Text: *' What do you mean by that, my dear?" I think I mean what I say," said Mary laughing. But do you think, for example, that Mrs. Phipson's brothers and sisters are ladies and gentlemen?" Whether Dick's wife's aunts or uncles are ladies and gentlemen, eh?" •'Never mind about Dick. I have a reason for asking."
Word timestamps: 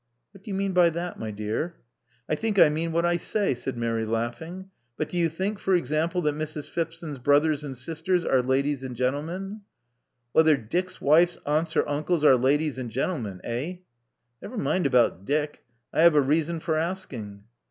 *' 0.17 0.31
What 0.31 0.41
do 0.43 0.49
you 0.49 0.55
mean 0.55 0.71
by 0.73 0.89
that, 0.89 1.19
my 1.19 1.29
dear?" 1.29 1.75
I 2.27 2.33
think 2.33 2.57
I 2.57 2.69
mean 2.69 2.91
what 2.91 3.05
I 3.05 3.17
say," 3.17 3.53
said 3.53 3.77
Mary 3.77 4.03
laughing. 4.03 4.71
But 4.97 5.09
do 5.09 5.17
you 5.17 5.29
think, 5.29 5.59
for 5.59 5.75
example, 5.75 6.23
that 6.23 6.33
Mrs. 6.33 6.67
Phipson's 6.71 7.19
brothers 7.19 7.63
and 7.63 7.77
sisters 7.77 8.25
are 8.25 8.41
ladies 8.41 8.83
and 8.83 8.95
gentlemen?" 8.95 9.61
Whether 10.31 10.57
Dick's 10.57 11.01
wife's 11.01 11.37
aunts 11.45 11.77
or 11.77 11.87
uncles 11.87 12.23
are 12.23 12.35
ladies 12.35 12.79
and 12.79 12.89
gentlemen, 12.89 13.41
eh?" 13.43 13.75
•'Never 14.43 14.57
mind 14.57 14.87
about 14.87 15.23
Dick. 15.23 15.65
I 15.93 16.01
have 16.01 16.15
a 16.15 16.21
reason 16.21 16.61
for 16.61 16.77
asking." 16.79 17.43